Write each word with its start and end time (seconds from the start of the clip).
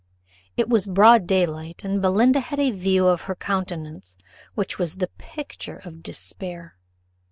It 0.57 0.67
was 0.67 0.87
broad 0.87 1.27
daylight, 1.27 1.83
and 1.83 2.01
Belinda 2.01 2.39
had 2.39 2.57
a 2.57 2.71
full 2.71 2.79
view 2.79 3.07
of 3.07 3.21
her 3.29 3.35
countenance, 3.35 4.17
which 4.55 4.79
was 4.79 4.95
the 4.95 5.11
picture 5.19 5.77
of 5.85 6.01
despair. 6.01 6.75